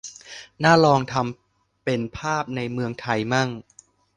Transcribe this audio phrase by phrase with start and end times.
[0.63, 3.49] น่าลองทำเป็นภาพในเมืองไทยมั่ง